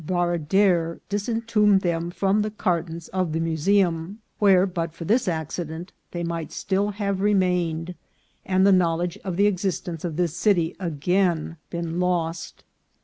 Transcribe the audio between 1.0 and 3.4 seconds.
disentombed them from the cartons of the